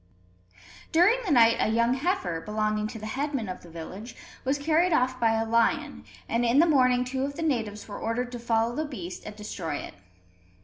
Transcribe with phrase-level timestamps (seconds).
[0.91, 4.91] During the night a young heifer, belonging to the headman of the village, was carried
[4.93, 8.39] off by a lion; and in the morning two of the natives were ordered to
[8.39, 9.93] follow the beast and destroy it.